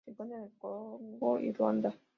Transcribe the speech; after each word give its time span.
Se 0.05 0.09
encuentra 0.11 0.37
en 0.39 0.43
el 0.45 0.51
Congo 0.57 1.39
y 1.39 1.51
Ruanda. 1.51 1.93